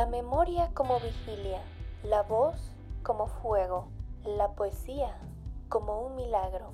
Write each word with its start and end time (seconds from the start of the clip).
La 0.00 0.06
memoria 0.06 0.70
como 0.72 0.98
vigilia, 0.98 1.60
la 2.04 2.22
voz 2.22 2.54
como 3.02 3.26
fuego, 3.26 3.90
la 4.24 4.54
poesía 4.54 5.14
como 5.68 6.06
un 6.06 6.16
milagro. 6.16 6.72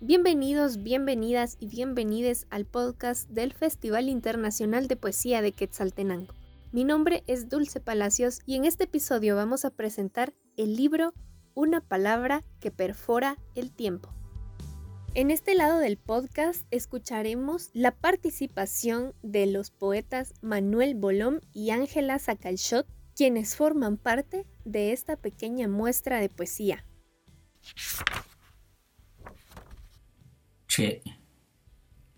Bienvenidos, 0.00 0.82
bienvenidas 0.82 1.56
y 1.60 1.66
bienvenides 1.66 2.46
al 2.50 2.66
podcast 2.66 3.30
del 3.30 3.54
Festival 3.54 4.10
Internacional 4.10 4.86
de 4.86 4.96
Poesía 4.96 5.40
de 5.40 5.52
Quetzaltenango. 5.52 6.34
Mi 6.72 6.84
nombre 6.84 7.24
es 7.26 7.48
Dulce 7.48 7.80
Palacios 7.80 8.40
y 8.44 8.56
en 8.56 8.66
este 8.66 8.84
episodio 8.84 9.36
vamos 9.36 9.64
a 9.64 9.70
presentar 9.70 10.34
el 10.58 10.76
libro 10.76 11.14
Una 11.54 11.80
palabra 11.80 12.42
que 12.60 12.70
perfora 12.70 13.38
el 13.54 13.72
tiempo. 13.72 14.10
En 15.14 15.32
este 15.32 15.56
lado 15.56 15.80
del 15.80 15.96
podcast 15.96 16.64
escucharemos 16.70 17.70
la 17.72 17.90
participación 17.90 19.12
de 19.22 19.46
los 19.46 19.72
poetas 19.72 20.34
Manuel 20.40 20.94
Bolón 20.94 21.40
y 21.52 21.70
Ángela 21.70 22.20
Sacalchot, 22.20 22.86
quienes 23.16 23.56
forman 23.56 23.96
parte 23.96 24.46
de 24.64 24.92
esta 24.92 25.16
pequeña 25.16 25.66
muestra 25.66 26.20
de 26.20 26.28
poesía. 26.28 26.84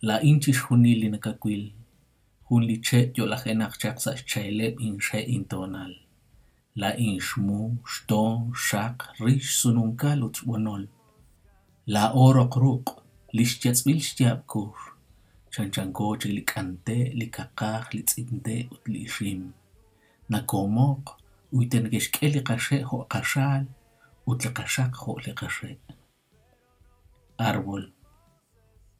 La 0.00 0.22
inchis 0.22 0.60
junili 0.60 1.08
nakakwil, 1.08 1.74
junli 2.42 2.82
yo 3.14 3.26
la 3.26 3.38
genak 3.38 3.78
chaksa 3.78 4.14
in 4.44 4.98
intonal. 5.26 5.96
La 6.74 6.94
inshmu, 6.98 7.78
shton, 7.86 8.52
shak, 8.52 9.18
rish 9.18 9.56
sununkal 9.56 10.22
utwanol. 10.22 10.88
La 11.86 12.12
oro 12.14 12.44
kruk, 12.46 13.02
lishtiats 13.34 13.80
bilshtiap 13.82 14.44
kur. 14.46 14.76
Chanchanko 15.50 16.14
chilikante, 16.16 17.10
likakaj, 17.10 17.88
litzinte, 17.90 18.68
utlishim. 18.70 19.48
Nakomok, 20.30 21.16
uiten 21.52 21.88
geshkeli 21.90 22.44
kashe 22.44 22.84
ho 22.84 23.04
kashal, 23.10 23.66
utlikashak 24.28 24.94
ho 24.94 25.16
likashe. 25.26 25.78
Árbol. 27.36 27.90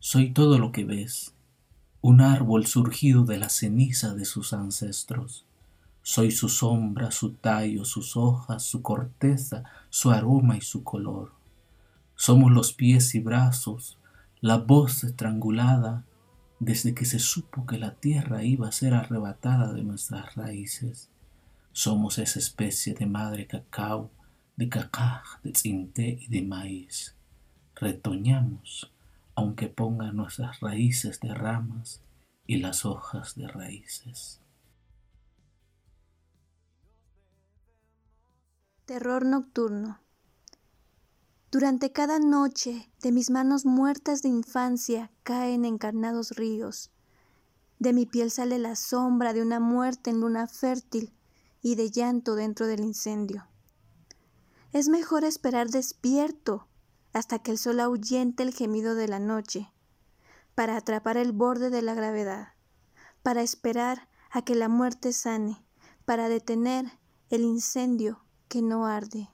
Soy 0.01 0.33
todo 0.33 0.59
lo 0.59 0.73
que 0.73 0.85
ves, 0.85 1.37
un 2.01 2.21
árbol 2.21 2.67
surgido 2.67 3.23
de 3.23 3.39
la 3.39 3.49
ceniza 3.49 4.13
de 4.15 4.25
sus 4.25 4.53
ancestros. 4.53 5.47
Soy 6.03 6.33
su 6.33 6.49
sombra, 6.49 7.13
su 7.13 7.35
tallo, 7.35 7.85
sus 7.85 8.17
hojas, 8.17 8.65
su 8.65 8.83
corteza, 8.83 9.63
su 9.89 10.11
aroma 10.11 10.57
y 10.57 10.63
su 10.63 10.83
color. 10.83 11.42
Somos 12.25 12.53
los 12.53 12.73
pies 12.73 13.17
y 13.17 13.19
brazos, 13.19 13.99
la 14.41 14.57
voz 14.59 15.03
estrangulada 15.03 16.05
desde 16.61 16.95
que 16.95 17.05
se 17.05 17.19
supo 17.19 17.67
que 17.67 17.79
la 17.79 17.97
tierra 17.97 18.45
iba 18.45 18.69
a 18.69 18.71
ser 18.71 18.95
arrebatada 18.95 19.73
de 19.73 19.83
nuestras 19.83 20.37
raíces. 20.37 21.11
Somos 21.73 22.19
esa 22.19 22.39
especie 22.39 22.95
de 22.95 23.07
madre 23.07 23.49
cacao, 23.49 24.13
de 24.55 24.69
cacaj, 24.69 25.43
de 25.43 25.51
tzinte 25.51 26.17
y 26.21 26.29
de 26.29 26.43
maíz. 26.43 27.17
Retoñamos, 27.75 28.93
aunque 29.35 29.67
pongan 29.67 30.15
nuestras 30.15 30.61
raíces 30.61 31.19
de 31.19 31.35
ramas 31.35 32.05
y 32.47 32.59
las 32.59 32.85
hojas 32.85 33.35
de 33.35 33.49
raíces. 33.49 34.41
Terror 38.87 39.27
nocturno. 39.27 40.02
Durante 41.53 41.93
cada 41.93 42.19
noche 42.19 42.91
de 43.03 43.13
mis 43.13 43.29
manos 43.29 43.67
muertas 43.67 44.23
de 44.23 44.31
infancia 44.31 45.13
caen 45.23 45.67
encarnados 45.67 46.31
ríos. 46.31 46.91
De 47.79 47.93
mi 47.93 48.07
piel 48.07 48.31
sale 48.31 48.59
la 48.59 48.75
sombra 48.75 49.35
de 49.35 49.43
una 49.43 49.61
muerte 49.61 50.09
en 50.09 50.21
luna 50.21 50.47
fértil 50.47 51.13
y 51.61 51.75
de 51.75 51.91
llanto 51.91 52.37
dentro 52.37 52.67
del 52.67 52.81
incendio. 52.81 53.47
Es 54.73 54.89
mejor 54.89 55.25
esperar 55.25 55.69
despierto 55.69 56.69
hasta 57.13 57.41
que 57.41 57.51
el 57.51 57.59
sol 57.59 57.81
ahuyente 57.81 58.43
el 58.43 58.55
gemido 58.55 58.95
de 58.95 59.09
la 59.09 59.19
noche, 59.19 59.71
para 60.55 60.79
atrapar 60.79 61.19
el 61.19 61.33
borde 61.33 61.69
de 61.69 61.83
la 61.83 61.93
gravedad, 61.93 62.55
para 63.23 63.43
esperar 63.43 64.09
a 64.31 64.41
que 64.41 64.55
la 64.55 64.71
muerte 64.71 65.13
sane, 65.13 65.63
para 66.07 66.31
detener 66.31 66.99
el 67.29 67.43
incendio 67.43 68.25
que 68.49 68.63
no 68.63 68.87
arde. 68.87 69.29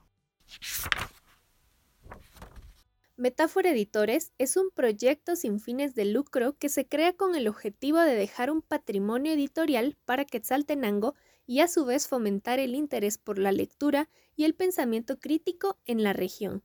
Metáfora 3.19 3.71
Editores 3.71 4.33
es 4.39 4.57
un 4.57 4.71
proyecto 4.71 5.35
sin 5.35 5.59
fines 5.59 5.97
de 5.97 6.05
lucro 6.05 6.57
que 6.57 6.69
se 6.69 6.87
crea 6.87 7.15
con 7.15 7.35
el 7.35 7.49
objetivo 7.49 7.99
de 7.99 8.15
dejar 8.15 8.49
un 8.49 8.63
patrimonio 8.63 9.33
editorial 9.33 9.97
para 10.05 10.25
Quetzaltenango 10.25 11.17
y 11.45 11.59
a 11.59 11.67
su 11.67 11.85
vez 11.85 12.07
fomentar 12.07 12.61
el 12.61 12.77
interés 12.77 13.19
por 13.19 13.41
la 13.41 13.51
lectura 13.51 14.09
y 14.37 14.45
el 14.45 14.55
pensamiento 14.55 15.19
crítico 15.19 15.81
en 15.85 16.05
la 16.05 16.13
región. 16.13 16.63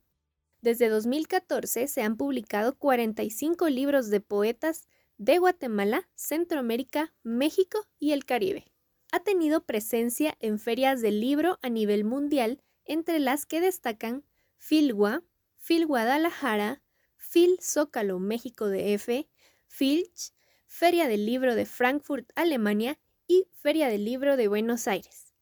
Desde 0.60 0.88
2014 0.88 1.88
se 1.88 2.02
han 2.02 2.16
publicado 2.16 2.78
45 2.78 3.68
libros 3.68 4.08
de 4.08 4.20
poetas 4.20 4.86
de 5.18 5.38
Guatemala, 5.38 6.08
Centroamérica, 6.14 7.12
México 7.24 7.84
y 7.98 8.12
el 8.12 8.24
Caribe. 8.24 8.64
Ha 9.10 9.24
tenido 9.24 9.64
presencia 9.64 10.36
en 10.38 10.60
ferias 10.60 11.02
del 11.02 11.20
libro 11.20 11.58
a 11.62 11.68
nivel 11.68 12.04
mundial, 12.04 12.62
entre 12.84 13.18
las 13.18 13.44
que 13.44 13.60
destacan 13.60 14.24
Filgua, 14.56 15.24
Phil 15.66 15.86
Guadalajara, 15.86 16.82
Phil 17.16 17.58
Zócalo 17.58 18.18
México 18.18 18.68
DF, 18.68 19.26
Filch, 19.66 20.34
Feria 20.66 21.08
del 21.08 21.24
Libro 21.24 21.54
de 21.54 21.64
Frankfurt, 21.64 22.28
Alemania 22.34 22.98
y 23.26 23.46
Feria 23.62 23.88
del 23.88 24.04
Libro 24.04 24.36
de 24.36 24.46
Buenos 24.46 24.86
Aires. 24.86 25.32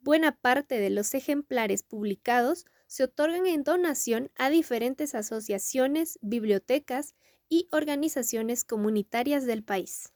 Buena 0.00 0.32
parte 0.32 0.80
de 0.80 0.90
los 0.90 1.14
ejemplares 1.14 1.84
publicados 1.84 2.66
se 2.88 3.04
otorgan 3.04 3.46
en 3.46 3.62
donación 3.62 4.32
a 4.34 4.50
diferentes 4.50 5.14
asociaciones, 5.14 6.18
bibliotecas 6.20 7.14
y 7.48 7.68
organizaciones 7.70 8.64
comunitarias 8.64 9.46
del 9.46 9.62
país. 9.62 10.12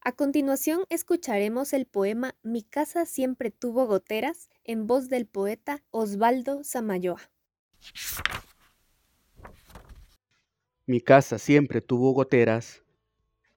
A 0.00 0.12
continuación 0.12 0.86
escucharemos 0.88 1.74
el 1.74 1.84
poema 1.84 2.34
Mi 2.42 2.62
casa 2.62 3.04
siempre 3.04 3.50
tuvo 3.50 3.86
goteras 3.86 4.48
en 4.64 4.86
voz 4.86 5.10
del 5.10 5.26
poeta 5.26 5.82
Osvaldo 5.90 6.64
Samayoa. 6.64 7.30
Mi 10.88 11.00
casa 11.00 11.38
siempre 11.38 11.80
tuvo 11.80 12.12
goteras. 12.12 12.84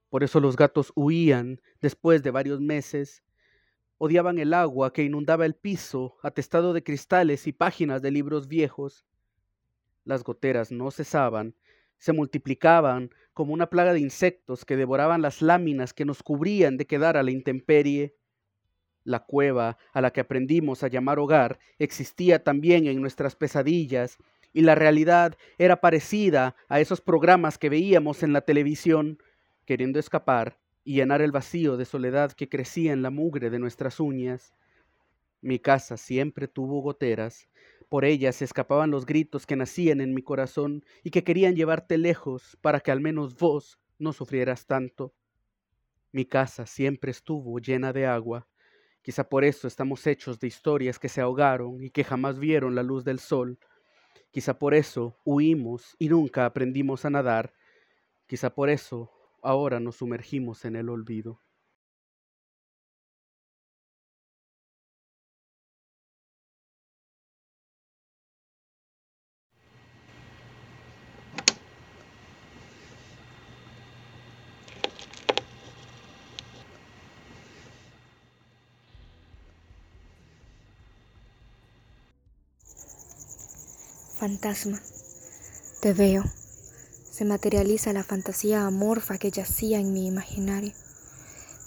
Por 0.10 0.24
eso 0.24 0.40
los 0.40 0.56
gatos 0.56 0.92
huían 0.96 1.62
después 1.80 2.24
de 2.24 2.32
varios 2.32 2.60
meses. 2.60 3.24
Odiaban 4.00 4.40
el 4.40 4.52
agua 4.52 4.94
que 4.94 5.04
inundaba 5.04 5.46
el 5.46 5.54
piso, 5.54 6.18
atestado 6.24 6.74
de 6.74 6.84
cristales 6.84 7.46
y 7.46 7.54
páginas 7.54 8.02
de 8.02 8.10
libros 8.10 8.48
viejos. 8.48 9.06
Las 10.06 10.24
goteras 10.24 10.72
no 10.72 10.90
cesaban, 10.90 11.54
se 12.00 12.14
multiplicaban 12.14 13.12
como 13.36 13.54
una 13.54 13.70
plaga 13.70 13.94
de 13.94 14.00
insectos 14.00 14.66
que 14.66 14.76
devoraban 14.76 15.22
las 15.22 15.44
láminas 15.44 15.94
que 15.94 16.06
nos 16.06 16.24
cubrían 16.24 16.78
de 16.78 16.88
quedar 16.88 17.16
a 17.16 17.22
la 17.22 17.30
intemperie. 17.30 18.16
La 19.04 19.20
cueva 19.20 19.78
a 19.94 20.02
la 20.02 20.10
que 20.12 20.22
aprendimos 20.22 20.82
a 20.82 20.88
llamar 20.88 21.20
hogar 21.20 21.60
existía 21.78 22.44
también 22.44 22.88
en 22.88 23.00
nuestras 23.00 23.36
pesadillas 23.36 24.18
y 24.54 24.62
la 24.62 24.76
realidad 24.76 25.38
era 25.58 25.82
parecida 25.82 26.56
a 26.68 26.80
esos 26.80 27.02
programas 27.02 27.58
que 27.58 27.70
veíamos 27.70 28.24
en 28.24 28.34
la 28.34 28.42
televisión, 28.42 29.22
queriendo 29.66 30.00
escapar 30.00 30.60
y 30.84 30.96
llenar 30.96 31.22
el 31.22 31.32
vacío 31.32 31.78
de 31.78 31.86
soledad 31.86 32.32
que 32.32 32.50
crecía 32.50 32.94
en 32.94 33.02
la 33.02 33.12
mugre 33.12 33.50
de 33.50 33.60
nuestras 33.60 34.00
uñas. 34.00 34.54
Mi 35.42 35.60
casa 35.60 35.98
siempre 35.98 36.48
tuvo 36.48 36.82
goteras, 36.82 37.48
por 37.90 38.06
ellas 38.06 38.38
se 38.38 38.46
escapaban 38.46 38.92
los 38.92 39.06
gritos 39.06 39.46
que 39.46 39.56
nacían 39.56 40.02
en 40.02 40.14
mi 40.14 40.22
corazón 40.22 40.84
y 41.04 41.12
que 41.12 41.24
querían 41.24 41.56
llevarte 41.56 41.98
lejos 41.98 42.58
para 42.62 42.80
que 42.80 42.92
al 42.92 43.02
menos 43.02 43.36
vos 43.36 43.80
no 43.98 44.14
sufrieras 44.14 44.66
tanto. 44.66 45.14
Mi 46.12 46.26
casa 46.26 46.66
siempre 46.66 47.12
estuvo 47.12 47.60
llena 47.60 47.94
de 47.94 48.06
agua, 48.06 48.48
quizá 49.02 49.28
por 49.28 49.44
eso 49.44 49.68
estamos 49.68 50.06
hechos 50.08 50.40
de 50.40 50.48
historias 50.48 51.00
que 51.00 51.10
se 51.10 51.22
ahogaron 51.22 51.84
y 51.84 51.90
que 51.90 52.04
jamás 52.04 52.40
vieron 52.40 52.76
la 52.76 52.84
luz 52.84 53.04
del 53.04 53.20
sol, 53.20 53.60
Quizá 54.32 54.60
por 54.60 54.74
eso 54.76 55.18
huimos 55.26 55.96
y 56.00 56.10
nunca 56.10 56.46
aprendimos 56.46 57.06
a 57.06 57.10
nadar. 57.10 57.54
Quizá 58.28 58.54
por 58.56 58.70
eso 58.70 59.12
ahora 59.44 59.80
nos 59.80 59.98
sumergimos 59.98 60.66
en 60.66 60.76
el 60.76 60.90
olvido. 60.90 61.42
Fantasma. 84.20 84.82
Te 85.80 85.94
veo. 85.94 86.26
Se 87.10 87.24
materializa 87.24 87.94
la 87.94 88.04
fantasía 88.04 88.66
amorfa 88.66 89.18
que 89.18 89.32
yacía 89.32 89.80
en 89.80 89.94
mi 89.94 90.08
imaginario. 90.08 90.74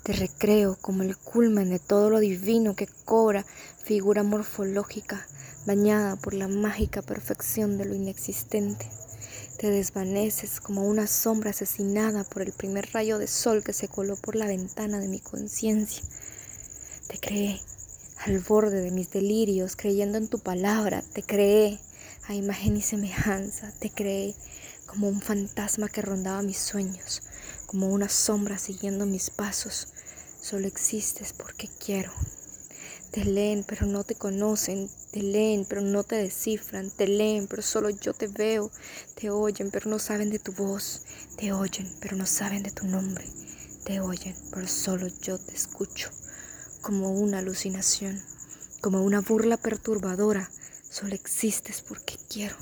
Te 0.03 0.13
recreo 0.13 0.77
como 0.83 1.03
el 1.03 1.17
culmen 1.17 1.71
de 1.71 1.79
todo 1.79 2.11
lo 2.11 2.19
divino 2.19 2.77
que 2.77 2.89
cobra 3.07 3.47
figura 3.83 4.23
morfológica, 4.23 5.27
bañada 5.65 6.17
por 6.17 6.35
la 6.35 6.47
mágica 6.47 7.01
perfección 7.01 7.79
de 7.79 7.87
lo 7.87 7.95
inexistente. 7.95 8.87
Te 9.57 9.71
desvaneces 9.71 10.61
como 10.61 10.87
una 10.87 11.07
sombra 11.07 11.53
asesinada 11.53 12.23
por 12.25 12.43
el 12.43 12.53
primer 12.53 12.91
rayo 12.93 13.17
de 13.17 13.29
sol 13.29 13.65
que 13.65 13.73
se 13.73 13.89
coló 13.89 14.17
por 14.17 14.37
la 14.37 14.45
ventana 14.45 14.99
de 14.99 15.09
mi 15.09 15.21
conciencia. 15.21 16.03
Te 17.09 17.19
creé 17.19 17.63
al 18.27 18.41
borde 18.41 18.83
de 18.83 18.91
mis 18.91 19.11
delirios, 19.11 19.75
creyendo 19.75 20.19
en 20.19 20.29
tu 20.29 20.39
palabra, 20.39 21.03
te 21.15 21.23
creé 21.23 21.81
a 22.29 22.35
imagen 22.35 22.77
y 22.77 22.83
semejanza, 22.83 23.73
te 23.79 23.91
creé 23.91 24.35
como 24.87 25.09
un 25.09 25.21
fantasma 25.21 25.89
que 25.89 26.03
rondaba 26.03 26.43
mis 26.43 26.59
sueños, 26.59 27.23
como 27.67 27.89
una 27.89 28.09
sombra 28.09 28.59
siguiendo 28.59 29.07
mis 29.07 29.31
pasos. 29.31 29.89
Solo 30.41 30.67
existes 30.67 31.33
porque 31.33 31.69
quiero. 31.85 32.13
Te 33.11 33.25
leen 33.25 33.65
pero 33.65 33.87
no 33.87 34.05
te 34.05 34.15
conocen, 34.15 34.89
te 35.11 35.23
leen 35.23 35.67
pero 35.67 35.83
no 35.83 36.03
te 36.03 36.17
descifran, 36.17 36.91
te 36.91 37.07
leen 37.07 37.47
pero 37.47 37.63
solo 37.63 37.91
yo 37.91 38.15
te 38.15 38.27
veo, 38.27 38.71
te 39.15 39.31
oyen 39.31 39.71
pero 39.71 39.91
no 39.91 39.99
saben 39.99 40.31
de 40.31 40.39
tu 40.39 40.53
voz, 40.53 41.03
te 41.37 41.53
oyen 41.53 41.95
pero 42.01 42.17
no 42.17 42.25
saben 42.25 42.63
de 42.63 42.71
tu 42.71 42.87
nombre, 42.87 43.27
te 43.85 44.01
oyen 44.01 44.35
pero 44.51 44.67
solo 44.67 45.09
yo 45.09 45.39
te 45.39 45.55
escucho, 45.55 46.11
como 46.81 47.11
una 47.11 47.39
alucinación, 47.39 48.23
como 48.81 49.03
una 49.03 49.21
burla 49.21 49.59
perturbadora, 49.59 50.51
solo 50.93 51.15
existes 51.15 51.81
porque 51.81 52.17
quiero. 52.29 52.55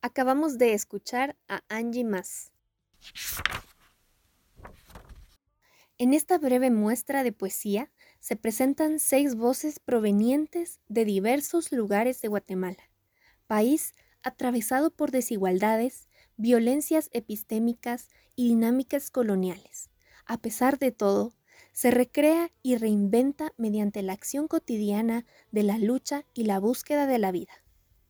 Acabamos 0.00 0.58
de 0.58 0.74
escuchar 0.74 1.36
a 1.48 1.64
Angie 1.68 2.04
Mas. 2.04 2.52
En 5.98 6.14
esta 6.14 6.38
breve 6.38 6.70
muestra 6.70 7.24
de 7.24 7.32
poesía 7.32 7.90
se 8.20 8.36
presentan 8.36 9.00
seis 9.00 9.34
voces 9.34 9.80
provenientes 9.80 10.78
de 10.88 11.04
diversos 11.04 11.72
lugares 11.72 12.20
de 12.22 12.28
Guatemala, 12.28 12.90
país 13.48 13.94
atravesado 14.22 14.92
por 14.92 15.10
desigualdades, 15.10 16.08
violencias 16.36 17.10
epistémicas 17.12 18.08
y 18.36 18.48
dinámicas 18.48 19.10
coloniales. 19.10 19.90
A 20.26 20.38
pesar 20.38 20.78
de 20.78 20.92
todo, 20.92 21.34
se 21.72 21.90
recrea 21.90 22.50
y 22.62 22.76
reinventa 22.76 23.52
mediante 23.56 24.02
la 24.02 24.12
acción 24.12 24.48
cotidiana 24.48 25.26
de 25.50 25.62
la 25.62 25.78
lucha 25.78 26.24
y 26.34 26.44
la 26.44 26.58
búsqueda 26.58 27.06
de 27.06 27.18
la 27.18 27.32
vida. 27.32 27.52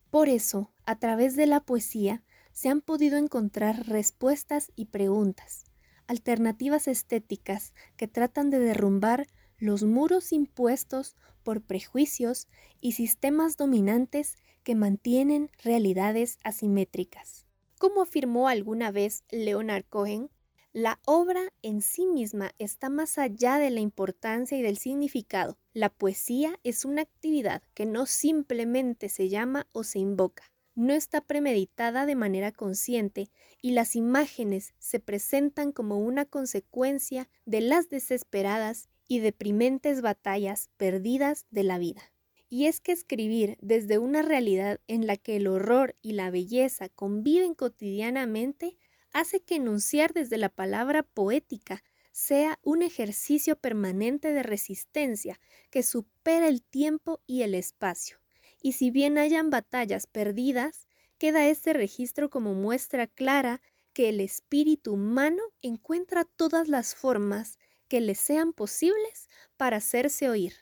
Por 0.09 0.29
eso, 0.29 0.71
a 0.85 0.99
través 0.99 1.35
de 1.35 1.47
la 1.47 1.61
poesía, 1.61 2.23
se 2.51 2.69
han 2.69 2.81
podido 2.81 3.17
encontrar 3.17 3.87
respuestas 3.87 4.71
y 4.75 4.85
preguntas, 4.85 5.63
alternativas 6.07 6.87
estéticas 6.87 7.73
que 7.95 8.07
tratan 8.07 8.49
de 8.49 8.59
derrumbar 8.59 9.27
los 9.57 9.83
muros 9.83 10.33
impuestos 10.33 11.15
por 11.43 11.61
prejuicios 11.61 12.47
y 12.81 12.93
sistemas 12.93 13.57
dominantes 13.57 14.35
que 14.63 14.75
mantienen 14.75 15.49
realidades 15.63 16.39
asimétricas. 16.43 17.45
Como 17.79 18.01
afirmó 18.01 18.47
alguna 18.47 18.91
vez 18.91 19.23
Leonard 19.31 19.85
Cohen, 19.85 20.29
la 20.73 21.01
obra 21.05 21.51
en 21.61 21.81
sí 21.81 22.05
misma 22.05 22.51
está 22.57 22.89
más 22.89 23.17
allá 23.17 23.57
de 23.57 23.69
la 23.71 23.81
importancia 23.81 24.57
y 24.57 24.61
del 24.61 24.77
significado. 24.77 25.57
La 25.73 25.89
poesía 25.89 26.57
es 26.63 26.85
una 26.85 27.01
actividad 27.01 27.61
que 27.73 27.85
no 27.85 28.05
simplemente 28.05 29.09
se 29.09 29.27
llama 29.27 29.67
o 29.73 29.83
se 29.83 29.99
invoca, 29.99 30.43
no 30.73 30.93
está 30.93 31.19
premeditada 31.19 32.05
de 32.05 32.15
manera 32.15 32.53
consciente 32.53 33.29
y 33.61 33.71
las 33.71 33.97
imágenes 33.97 34.73
se 34.79 35.01
presentan 35.01 35.73
como 35.73 35.97
una 35.97 36.25
consecuencia 36.25 37.27
de 37.45 37.59
las 37.59 37.89
desesperadas 37.89 38.87
y 39.09 39.19
deprimentes 39.19 40.01
batallas 40.01 40.69
perdidas 40.77 41.45
de 41.51 41.63
la 41.63 41.79
vida. 41.79 42.01
Y 42.47 42.67
es 42.67 42.79
que 42.79 42.93
escribir 42.93 43.57
desde 43.61 43.97
una 43.97 44.21
realidad 44.21 44.79
en 44.87 45.05
la 45.05 45.17
que 45.17 45.35
el 45.35 45.47
horror 45.47 45.95
y 46.01 46.13
la 46.13 46.31
belleza 46.31 46.87
conviven 46.89 47.55
cotidianamente 47.55 48.77
hace 49.13 49.41
que 49.41 49.55
enunciar 49.55 50.13
desde 50.13 50.37
la 50.37 50.49
palabra 50.49 51.03
poética 51.03 51.83
sea 52.11 52.59
un 52.61 52.81
ejercicio 52.81 53.55
permanente 53.55 54.33
de 54.33 54.43
resistencia 54.43 55.39
que 55.69 55.83
supera 55.83 56.47
el 56.47 56.61
tiempo 56.61 57.21
y 57.25 57.43
el 57.43 57.55
espacio 57.55 58.21
y 58.61 58.73
si 58.73 58.91
bien 58.91 59.17
hayan 59.17 59.49
batallas 59.49 60.07
perdidas, 60.07 60.87
queda 61.17 61.47
este 61.47 61.73
registro 61.73 62.29
como 62.29 62.53
muestra 62.53 63.07
clara 63.07 63.61
que 63.93 64.09
el 64.09 64.21
espíritu 64.21 64.93
humano 64.93 65.41
encuentra 65.61 66.23
todas 66.23 66.67
las 66.67 66.95
formas 66.95 67.57
que 67.87 67.99
le 67.99 68.15
sean 68.15 68.53
posibles 68.53 69.29
para 69.57 69.77
hacerse 69.77 70.29
oír, 70.29 70.53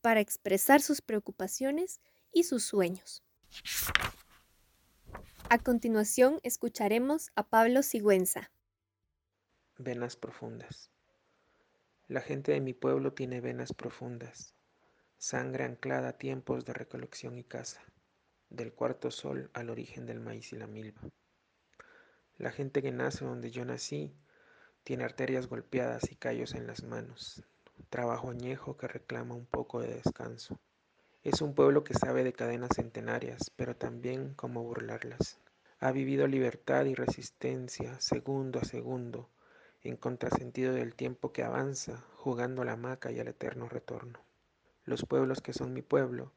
para 0.00 0.20
expresar 0.20 0.80
sus 0.80 1.02
preocupaciones 1.02 2.00
y 2.32 2.44
sus 2.44 2.64
sueños. 2.64 3.22
A 5.50 5.58
continuación 5.58 6.40
escucharemos 6.42 7.30
a 7.34 7.42
Pablo 7.48 7.82
Sigüenza. 7.82 8.50
Venas 9.78 10.16
profundas. 10.16 10.90
La 12.06 12.20
gente 12.20 12.52
de 12.52 12.60
mi 12.60 12.74
pueblo 12.74 13.14
tiene 13.14 13.40
venas 13.40 13.72
profundas 13.72 14.54
sangre 15.18 15.64
anclada 15.64 16.10
a 16.10 16.18
tiempos 16.18 16.64
de 16.64 16.72
recolección 16.72 17.38
y 17.38 17.44
caza, 17.44 17.82
del 18.50 18.72
cuarto 18.72 19.10
sol 19.10 19.50
al 19.52 19.68
origen 19.68 20.06
del 20.06 20.20
maíz 20.20 20.52
y 20.52 20.56
la 20.56 20.68
milva. 20.68 21.00
La 22.36 22.52
gente 22.52 22.82
que 22.82 22.92
nace 22.92 23.24
donde 23.24 23.50
yo 23.50 23.64
nací 23.64 24.14
tiene 24.84 25.04
arterias 25.04 25.48
golpeadas 25.48 26.12
y 26.12 26.14
callos 26.14 26.54
en 26.54 26.68
las 26.68 26.84
manos, 26.84 27.42
trabajo 27.90 28.30
añejo 28.30 28.76
que 28.76 28.86
reclama 28.86 29.34
un 29.34 29.46
poco 29.46 29.80
de 29.80 29.94
descanso. 29.94 30.60
Es 31.24 31.42
un 31.42 31.52
pueblo 31.54 31.82
que 31.82 31.94
sabe 31.94 32.22
de 32.22 32.32
cadenas 32.32 32.70
centenarias, 32.76 33.50
pero 33.56 33.74
también 33.74 34.34
cómo 34.34 34.62
burlarlas. 34.62 35.38
Ha 35.80 35.90
vivido 35.90 36.28
libertad 36.28 36.84
y 36.84 36.94
resistencia 36.94 38.00
segundo 38.00 38.60
a 38.60 38.64
segundo, 38.64 39.28
en 39.82 39.96
contrasentido 39.96 40.72
del 40.72 40.94
tiempo 40.94 41.32
que 41.32 41.42
avanza, 41.42 42.04
jugando 42.14 42.62
a 42.62 42.64
la 42.64 42.72
hamaca 42.72 43.10
y 43.10 43.18
al 43.18 43.26
eterno 43.26 43.68
retorno. 43.68 44.20
Los 44.84 45.04
pueblos 45.04 45.40
que 45.40 45.52
son 45.52 45.72
mi 45.72 45.82
pueblo 45.82 46.32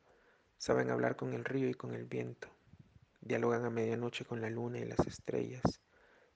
saben 0.57 0.89
hablar 0.89 1.15
con 1.15 1.33
el 1.33 1.45
río 1.45 1.69
y 1.69 1.75
con 1.75 1.93
el 1.93 2.05
viento, 2.05 2.50
dialogan 3.21 3.65
a 3.65 3.69
medianoche 3.69 4.25
con 4.25 4.41
la 4.41 4.50
luna 4.50 4.79
y 4.79 4.85
las 4.85 5.05
estrellas, 5.05 5.61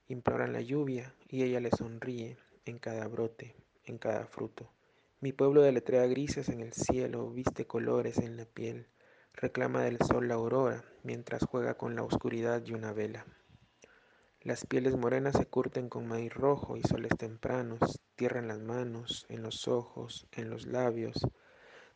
imploran 0.07 0.53
la 0.53 0.61
lluvia 0.61 1.15
y 1.27 1.43
ella 1.43 1.59
les 1.59 1.73
sonríe 1.77 2.37
en 2.65 2.77
cada 2.77 3.07
brote, 3.07 3.55
en 3.85 3.97
cada 3.97 4.27
fruto. 4.27 4.75
Mi 5.25 5.34
pueblo 5.34 5.63
deletrea 5.63 6.05
grises 6.05 6.50
en 6.50 6.60
el 6.60 6.72
cielo, 6.72 7.32
viste 7.32 7.65
colores 7.65 8.20
en 8.20 8.38
la 8.38 8.46
piel, 8.46 8.86
reclama 9.34 9.82
del 9.82 9.98
sol 9.98 10.27
la 10.27 10.36
aurora 10.36 10.86
mientras 11.01 11.44
juega 11.46 11.74
con 11.74 11.96
la 11.96 12.03
oscuridad 12.03 12.63
y 12.63 12.74
una 12.74 12.94
vela. 12.94 13.25
Las 14.41 14.67
pieles 14.67 14.96
morenas 14.96 15.36
se 15.36 15.48
curten 15.48 15.89
con 15.89 16.08
maíz 16.08 16.32
rojo 16.32 16.77
y 16.77 16.84
soles 16.84 17.17
tempranos, 17.17 18.03
tierra 18.15 18.39
en 18.39 18.48
las 18.48 18.60
manos, 18.60 19.25
en 19.27 19.41
los 19.41 19.67
ojos, 19.67 20.27
en 20.32 20.51
los 20.51 20.67
labios, 20.67 21.15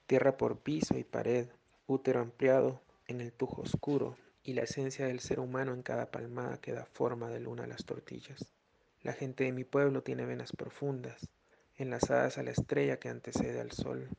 tierra 0.08 0.36
por 0.36 0.62
piso 0.62 0.98
y 0.98 1.04
pared, 1.04 1.50
útero 1.86 2.22
ampliado 2.22 2.82
en 3.06 3.22
el 3.22 3.32
tujo 3.32 3.62
oscuro 3.62 4.18
y 4.42 4.54
la 4.54 4.64
esencia 4.64 5.06
del 5.06 5.20
ser 5.20 5.40
humano 5.40 5.76
en 5.76 5.84
cada 5.84 6.10
palmada 6.10 6.60
que 6.60 6.74
da 6.74 6.86
forma 6.86 7.30
de 7.30 7.42
luna 7.42 7.66
a 7.66 7.68
las 7.68 7.86
tortillas. 7.86 8.52
La 9.04 9.14
gente 9.14 9.44
de 9.44 9.52
mi 9.52 9.66
pueblo 9.66 10.02
tiene 10.02 10.26
venas 10.26 10.52
profundas, 10.52 11.30
enlazadas 11.80 12.38
a 12.38 12.44
la 12.44 12.52
estrella 12.52 13.00
que 13.00 13.10
antecede 13.10 13.62
al 13.62 13.72
sol, 13.72 14.10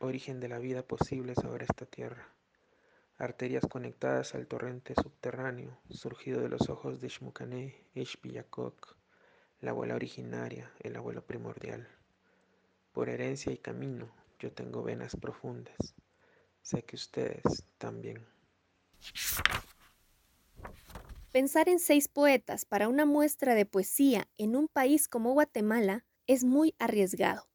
origen 0.00 0.38
de 0.38 0.48
la 0.48 0.58
vida 0.58 0.82
posible 0.82 1.34
sobre 1.34 1.64
esta 1.64 1.86
tierra. 1.86 2.28
Arterias 3.16 3.64
conectadas 3.66 4.34
al 4.34 4.46
torrente 4.46 4.94
subterráneo, 4.94 5.78
surgido 5.88 6.42
de 6.42 6.50
los 6.50 6.68
ojos 6.68 7.00
de 7.00 7.08
Shmukané, 7.08 7.74
Ishbiyakok, 7.94 8.96
la 9.60 9.70
abuela 9.70 9.94
originaria, 9.94 10.70
el 10.80 10.96
abuelo 10.96 11.24
primordial. 11.24 11.88
Por 12.92 13.08
herencia 13.08 13.50
y 13.52 13.58
camino, 13.58 14.10
yo 14.38 14.52
tengo 14.52 14.82
venas 14.82 15.16
profundas. 15.16 15.94
Sé 16.60 16.82
que 16.82 16.96
ustedes 16.96 17.64
también. 17.78 18.26
Pensar 21.32 21.68
en 21.70 21.78
seis 21.78 22.08
poetas 22.08 22.66
para 22.66 22.88
una 22.88 23.06
muestra 23.06 23.54
de 23.54 23.64
poesía 23.64 24.28
en 24.36 24.56
un 24.56 24.68
país 24.68 25.08
como 25.08 25.32
Guatemala 25.32 26.04
es 26.26 26.44
muy 26.44 26.74
arriesgado, 26.78 27.48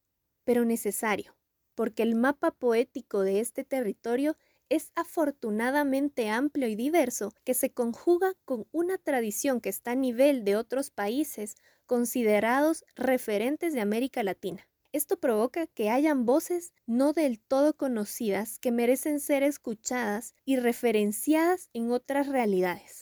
pero 0.43 0.65
necesario, 0.65 1.35
porque 1.75 2.03
el 2.03 2.15
mapa 2.15 2.51
poético 2.51 3.21
de 3.21 3.39
este 3.39 3.63
territorio 3.63 4.37
es 4.69 4.91
afortunadamente 4.95 6.29
amplio 6.29 6.67
y 6.69 6.75
diverso 6.75 7.33
que 7.43 7.53
se 7.53 7.73
conjuga 7.73 8.33
con 8.45 8.67
una 8.71 8.97
tradición 8.97 9.59
que 9.59 9.69
está 9.69 9.91
a 9.91 9.95
nivel 9.95 10.45
de 10.45 10.55
otros 10.55 10.91
países 10.91 11.55
considerados 11.85 12.85
referentes 12.95 13.73
de 13.73 13.81
América 13.81 14.23
Latina. 14.23 14.67
Esto 14.93 15.19
provoca 15.19 15.67
que 15.67 15.89
hayan 15.89 16.25
voces 16.25 16.73
no 16.85 17.13
del 17.13 17.39
todo 17.41 17.75
conocidas 17.75 18.59
que 18.59 18.71
merecen 18.71 19.19
ser 19.19 19.43
escuchadas 19.43 20.35
y 20.45 20.57
referenciadas 20.57 21.69
en 21.73 21.91
otras 21.91 22.27
realidades. 22.27 23.00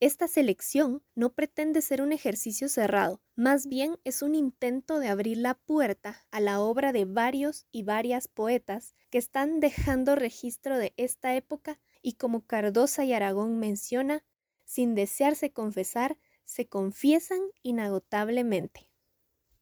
Esta 0.00 0.28
selección 0.28 1.02
no 1.14 1.34
pretende 1.34 1.82
ser 1.82 2.00
un 2.00 2.12
ejercicio 2.12 2.70
cerrado, 2.70 3.20
más 3.36 3.66
bien 3.66 3.98
es 4.04 4.22
un 4.22 4.34
intento 4.34 4.98
de 4.98 5.08
abrir 5.08 5.36
la 5.36 5.54
puerta 5.54 6.26
a 6.30 6.40
la 6.40 6.58
obra 6.60 6.94
de 6.94 7.04
varios 7.04 7.66
y 7.70 7.82
varias 7.82 8.26
poetas 8.26 8.94
que 9.10 9.18
están 9.18 9.60
dejando 9.60 10.16
registro 10.16 10.78
de 10.78 10.94
esta 10.96 11.36
época 11.36 11.78
y 12.00 12.14
como 12.14 12.46
Cardosa 12.46 13.04
y 13.04 13.12
Aragón 13.12 13.58
menciona, 13.58 14.24
sin 14.64 14.94
desearse 14.94 15.52
confesar, 15.52 16.16
se 16.46 16.66
confiesan 16.66 17.40
inagotablemente. 17.62 18.88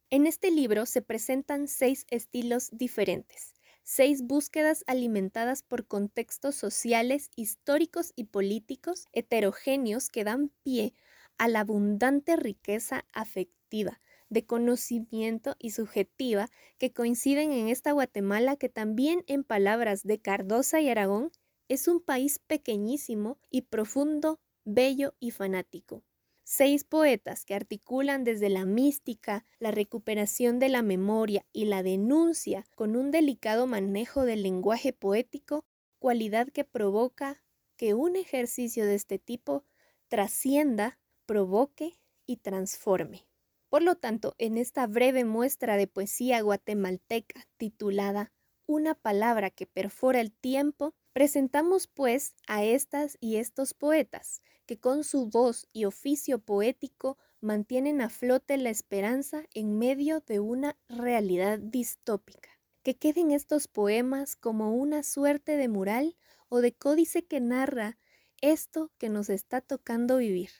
En 0.09 0.25
este 0.25 0.53
libro 0.53 0.87
se 0.87 1.03
presentan 1.03 1.67
seis 1.67 2.07
estilos 2.11 2.71
diferentes, 2.71 3.55
seis 3.91 4.21
búsquedas 4.21 4.85
alimentadas 4.87 5.63
por 5.63 5.87
contextos 5.87 6.55
sociales, 6.55 7.31
históricos 7.37 8.13
y 8.17 8.25
políticos 8.25 9.07
heterogéneos 9.13 10.11
que 10.11 10.25
dan 10.25 10.53
pie 10.63 10.93
a 11.39 11.49
la 11.49 11.61
abundante 11.61 12.37
riqueza 12.37 13.07
afectiva, 13.15 14.03
de 14.29 14.45
conocimiento 14.45 15.57
y 15.59 15.71
subjetiva 15.71 16.51
que 16.77 16.93
coinciden 16.93 17.51
en 17.51 17.69
esta 17.69 17.93
Guatemala 17.93 18.57
que 18.57 18.69
también 18.69 19.25
en 19.27 19.43
palabras 19.43 20.03
de 20.03 20.21
Cardosa 20.21 20.83
y 20.83 20.91
Aragón 20.91 21.33
es 21.69 21.89
un 21.89 22.01
país 22.03 22.41
pequeñísimo 22.41 23.39
y 23.51 23.63
profundo, 23.63 24.39
bello 24.67 25.15
y 25.19 25.31
fanático. 25.31 26.05
Seis 26.51 26.83
poetas 26.83 27.45
que 27.45 27.55
articulan 27.55 28.25
desde 28.25 28.49
la 28.49 28.65
mística, 28.65 29.45
la 29.59 29.71
recuperación 29.71 30.59
de 30.59 30.71
la 30.71 30.81
memoria 30.81 31.45
y 31.53 31.67
la 31.67 31.83
denuncia 31.83 32.65
con 32.75 32.97
un 32.97 33.11
delicado 33.11 33.67
manejo 33.67 34.25
del 34.25 34.45
lenguaje 34.45 34.95
poético, 34.95 35.67
cualidad 35.99 36.49
que 36.49 36.65
provoca 36.65 37.45
que 37.77 37.93
un 37.93 38.17
ejercicio 38.17 38.87
de 38.87 38.95
este 38.95 39.19
tipo 39.19 39.67
trascienda, 40.09 40.99
provoque 41.27 42.01
y 42.25 42.39
transforme. 42.39 43.27
Por 43.69 43.83
lo 43.83 43.97
tanto, 43.97 44.35
en 44.39 44.57
esta 44.57 44.87
breve 44.87 45.27
muestra 45.27 45.77
de 45.77 45.87
poesía 45.87 46.41
guatemalteca 46.41 47.47
titulada 47.59 48.33
Una 48.65 48.95
palabra 48.95 49.51
que 49.51 49.67
perfora 49.67 50.23
el 50.23 50.33
tiempo, 50.33 50.95
presentamos 51.19 51.89
pues 51.89 52.37
a 52.47 52.63
estas 52.63 53.19
y 53.21 53.39
estos 53.39 53.75
poetas 53.75 54.41
que 54.67 54.79
con 54.79 55.03
su 55.03 55.27
voz 55.29 55.67
y 55.73 55.85
oficio 55.85 56.39
poético 56.39 57.19
mantienen 57.41 58.01
a 58.03 58.09
flote 58.09 58.57
la 58.57 58.71
esperanza 58.71 59.43
en 59.53 59.81
medio 59.81 60.21
de 60.21 60.39
una 60.39 60.77
realidad 60.89 61.59
distópica. 61.59 62.51
Que 62.85 62.95
queden 62.95 63.33
estos 63.33 63.67
poemas 63.67 64.37
como 64.37 64.77
una 64.77 65.03
suerte 65.03 65.57
de 65.57 65.67
mural 65.67 66.17
o 66.49 66.61
de 66.61 66.73
códice 66.73 67.25
que 67.25 67.41
narra 67.41 67.99
esto 68.41 68.93
que 68.97 69.09
nos 69.09 69.29
está 69.29 69.61
tocando 69.61 70.19
vivir. 70.19 70.51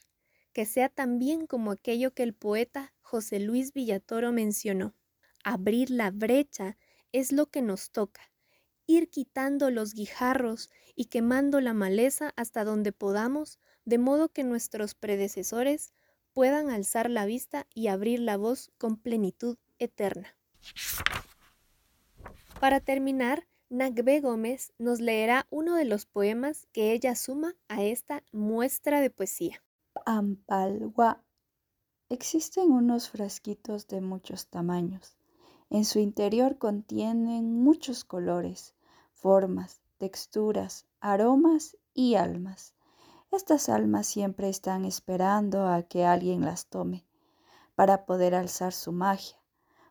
Que 0.53 0.67
sea 0.67 0.89
también 0.89 1.47
como 1.47 1.71
aquello 1.71 2.15
que 2.15 2.25
el 2.25 2.35
poeta 2.35 2.93
José 3.01 3.39
Luis 3.39 3.75
Villatoro 3.75 4.33
mencionó. 4.33 4.97
Abrir 5.45 5.91
la 5.91 6.11
brecha 6.11 6.77
es 7.13 7.31
lo 7.31 7.47
que 7.47 7.63
nos 7.63 7.93
toca, 7.93 8.33
ir 8.89 9.11
quitando 9.11 9.71
los 9.71 9.95
guijarros 9.95 10.71
y 10.97 11.05
quemando 11.05 11.61
la 11.61 11.75
maleza 11.75 12.33
hasta 12.35 12.65
donde 12.65 12.91
podamos 12.91 13.61
de 13.85 13.99
modo 13.99 14.31
que 14.31 14.43
nuestros 14.43 14.95
predecesores 14.95 15.93
puedan 16.33 16.71
alzar 16.71 17.09
la 17.11 17.27
vista 17.27 17.67
y 17.75 17.87
abrir 17.87 18.19
la 18.19 18.37
voz 18.37 18.73
con 18.79 18.97
plenitud 18.97 19.57
eterna. 19.79 20.37
Para 22.61 22.81
terminar, 22.81 23.47
Nagbe 23.71 24.21
Gómez 24.21 24.73
nos 24.79 25.01
leerá 25.01 25.47
uno 25.51 25.77
de 25.77 25.85
los 25.85 26.07
poemas 26.07 26.67
que 26.73 26.93
ella 26.93 27.15
suma 27.15 27.55
a 27.69 27.85
esta 27.85 28.25
muestra 28.33 29.01
de 29.01 29.11
poesía. 29.11 29.63
Ampalwa. 30.07 31.23
Existen 32.09 32.73
unos 32.73 33.11
frasquitos 33.11 33.87
de 33.87 34.01
muchos 34.01 34.49
tamaños. 34.49 35.19
En 35.71 35.85
su 35.85 35.99
interior 35.99 36.57
contienen 36.57 37.63
muchos 37.63 38.05
colores, 38.05 38.75
formas, 39.19 39.81
texturas, 39.99 40.87
aromas 41.01 41.77
y 41.93 42.15
almas. 42.15 42.75
Estas 43.31 43.69
almas 43.69 44.07
siempre 44.07 44.49
están 44.49 44.85
esperando 44.85 45.67
a 45.67 45.83
que 45.83 46.05
alguien 46.05 46.41
las 46.43 46.67
tome 46.67 47.05
para 47.75 48.07
poder 48.07 48.35
alzar 48.35 48.73
su 48.73 48.93
magia, 48.93 49.37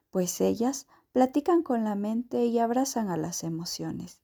pues 0.09 0.41
ellas 0.41 0.87
platican 1.11 1.61
con 1.63 1.83
la 1.83 1.95
mente 1.95 2.45
y 2.45 2.59
abrazan 2.59 3.09
a 3.09 3.17
las 3.17 3.43
emociones. 3.43 4.21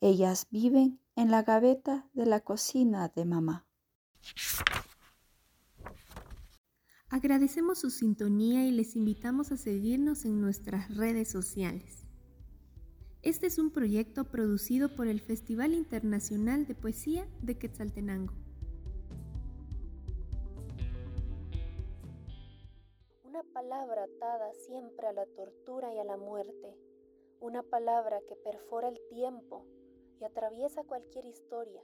Ellas 0.00 0.46
viven 0.50 1.00
en 1.14 1.30
la 1.30 1.42
gaveta 1.42 2.08
de 2.14 2.26
la 2.26 2.40
cocina 2.40 3.08
de 3.08 3.24
mamá. 3.24 3.66
Agradecemos 7.10 7.78
su 7.78 7.90
sintonía 7.90 8.66
y 8.66 8.72
les 8.72 8.94
invitamos 8.94 9.50
a 9.52 9.56
seguirnos 9.56 10.24
en 10.24 10.40
nuestras 10.40 10.94
redes 10.94 11.30
sociales. 11.30 12.07
Este 13.22 13.46
es 13.46 13.58
un 13.58 13.70
proyecto 13.70 14.24
producido 14.24 14.88
por 14.88 15.08
el 15.08 15.20
Festival 15.20 15.74
Internacional 15.74 16.66
de 16.66 16.74
Poesía 16.74 17.26
de 17.42 17.58
Quetzaltenango. 17.58 18.32
palabra 23.58 24.04
atada 24.04 24.52
siempre 24.54 25.06
a 25.08 25.12
la 25.12 25.26
tortura 25.26 25.92
y 25.92 25.98
a 25.98 26.04
la 26.04 26.16
muerte, 26.16 26.76
una 27.40 27.64
palabra 27.64 28.20
que 28.28 28.36
perfora 28.36 28.88
el 28.88 29.00
tiempo 29.08 29.64
y 30.20 30.24
atraviesa 30.24 30.84
cualquier 30.84 31.26
historia, 31.26 31.82